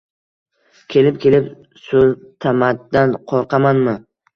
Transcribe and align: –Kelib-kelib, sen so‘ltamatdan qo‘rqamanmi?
–Kelib-kelib, 0.93 1.53
sen 1.85 1.85
so‘ltamatdan 1.85 3.19
qo‘rqamanmi? 3.33 4.01